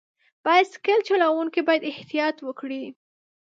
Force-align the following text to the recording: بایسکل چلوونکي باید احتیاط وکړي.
بایسکل 0.45 0.99
چلوونکي 1.07 1.61
باید 1.67 1.87
احتیاط 1.91 2.37
وکړي. 2.43 2.83